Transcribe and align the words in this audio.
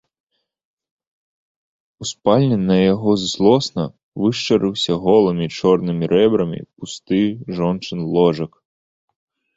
У 2.03 2.07
спальні 2.11 2.57
на 2.69 2.77
яго 2.93 3.11
злосна 3.33 3.83
вышчарыўся 4.23 4.93
голымі 5.07 5.45
чорнымі 5.59 6.05
рэбрамі 6.15 6.59
пусты 6.75 7.21
жончын 7.59 7.99
ложак. 8.17 8.51